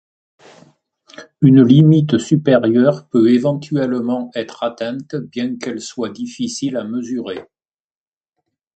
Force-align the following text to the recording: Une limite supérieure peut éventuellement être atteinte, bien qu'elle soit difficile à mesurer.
Une 1.41 1.61
limite 1.63 2.17
supérieure 2.17 3.07
peut 3.09 3.29
éventuellement 3.29 4.31
être 4.33 4.63
atteinte, 4.63 5.15
bien 5.15 5.55
qu'elle 5.59 5.79
soit 5.79 6.09
difficile 6.09 6.75
à 6.75 6.83
mesurer. 6.85 7.45